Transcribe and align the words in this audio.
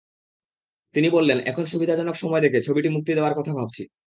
তিনি 0.95 1.07
বললেন, 1.09 1.37
এখন 1.41 1.63
সুবিধাজনক 1.65 2.15
সময় 2.15 2.41
দেখে 2.41 2.59
ছবিটি 2.67 2.89
মুক্তি 2.89 3.11
দেওয়ার 3.13 3.37
কথা 3.39 3.51
ভাবছি। 3.53 3.83